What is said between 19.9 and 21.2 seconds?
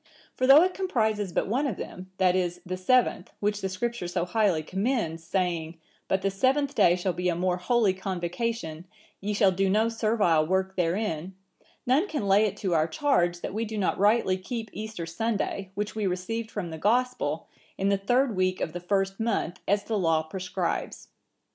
Law prescribes.